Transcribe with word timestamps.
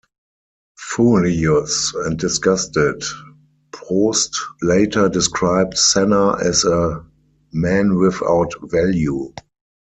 Furious 0.79 1.93
and 1.93 2.17
disgusted, 2.17 3.03
Prost 3.71 4.35
later 4.63 5.07
described 5.09 5.77
Senna 5.77 6.39
as 6.39 6.63
"a 6.65 7.05
man 7.53 7.93
without 7.99 8.51
value". 8.63 9.31